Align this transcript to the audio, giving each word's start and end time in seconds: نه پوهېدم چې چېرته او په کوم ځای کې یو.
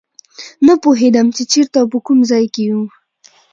نه 0.67 0.73
پوهېدم 0.83 1.27
چې 1.35 1.43
چېرته 1.51 1.77
او 1.81 1.87
په 1.93 1.99
کوم 2.05 2.19
ځای 2.31 2.45
کې 2.53 2.61
یو. 2.69 2.81